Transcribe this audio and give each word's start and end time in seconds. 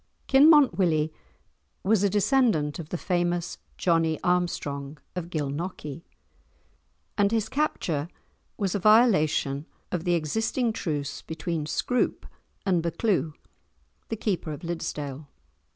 Kinmont 0.27 0.79
Willie 0.79 1.13
was 1.83 2.01
a 2.01 2.09
descendant 2.09 2.79
of 2.79 2.89
the 2.89 2.97
famous 2.97 3.59
Johnie 3.77 4.19
Armstrong 4.23 4.97
of 5.15 5.29
Gilnockie, 5.29 6.01
and 7.19 7.31
his 7.31 7.47
capture 7.47 8.07
was 8.57 8.73
a 8.73 8.79
violation 8.79 9.67
of 9.91 10.03
the 10.03 10.15
existing 10.15 10.73
truce 10.73 11.21
between 11.21 11.67
Scroope 11.67 12.25
and 12.65 12.81
Buccleuch, 12.81 13.35
the 14.09 14.15
Keeper 14.17 14.51
of 14.51 14.61
Liddesdale. 14.63 15.27